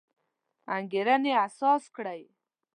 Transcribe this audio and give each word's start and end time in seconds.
انګېرنې 0.77 1.31
اساس 1.45 1.83
کړی. 1.95 2.21